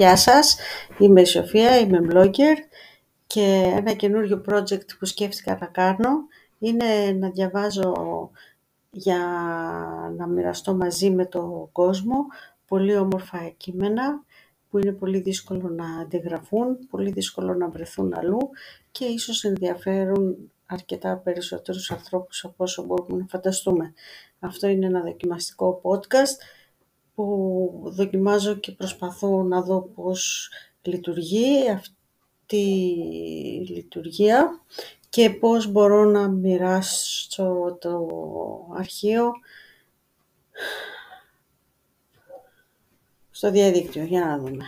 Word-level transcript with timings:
Γεια 0.00 0.16
σας, 0.16 0.56
είμαι 0.98 1.20
η 1.20 1.24
Σοφία, 1.24 1.78
είμαι 1.78 1.98
blogger 2.10 2.56
και 3.26 3.72
ένα 3.76 3.92
καινούριο 3.92 4.44
project 4.48 4.96
που 4.98 5.06
σκέφτηκα 5.06 5.58
να 5.60 5.66
κάνω 5.66 6.10
είναι 6.58 7.16
να 7.18 7.30
διαβάζω 7.30 7.92
για 8.90 9.18
να 10.16 10.26
μοιραστώ 10.26 10.74
μαζί 10.74 11.10
με 11.10 11.24
τον 11.26 11.72
κόσμο 11.72 12.26
πολύ 12.66 12.96
όμορφα 12.96 13.48
κείμενα 13.56 14.24
που 14.70 14.78
είναι 14.78 14.92
πολύ 14.92 15.20
δύσκολο 15.20 15.68
να 15.68 16.00
αντιγραφούν, 16.00 16.88
πολύ 16.90 17.10
δύσκολο 17.10 17.54
να 17.54 17.68
βρεθούν 17.68 18.14
αλλού 18.14 18.50
και 18.90 19.04
ίσως 19.04 19.44
ενδιαφέρουν 19.44 20.50
αρκετά 20.66 21.16
περισσότερους 21.16 21.90
ανθρώπους 21.90 22.44
από 22.44 22.64
όσο 22.64 22.84
μπορούμε 22.84 23.18
να 23.18 23.26
φανταστούμε. 23.26 23.92
Αυτό 24.38 24.66
είναι 24.66 24.86
ένα 24.86 25.00
δοκιμαστικό 25.00 25.80
podcast 25.84 26.36
που 26.38 26.59
δοκιμάζω 27.82 28.54
και 28.54 28.72
προσπαθώ 28.72 29.42
να 29.42 29.62
δω 29.62 29.82
πώς 29.82 30.50
λειτουργεί 30.82 31.70
αυτή 31.70 32.56
η 32.56 33.66
λειτουργία 33.68 34.60
και 35.08 35.30
πώς 35.30 35.66
μπορώ 35.66 36.04
να 36.04 36.28
μοιράσω 36.28 37.78
το 37.80 38.08
αρχείο 38.76 39.32
στο 43.30 43.50
διαδίκτυο. 43.50 44.04
Για 44.04 44.24
να 44.24 44.38
δούμε. 44.38 44.64